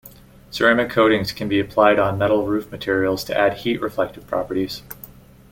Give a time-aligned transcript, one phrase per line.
[0.49, 4.81] Ceramic coatings can be applied on metal roof materials to add heat-reflective properties.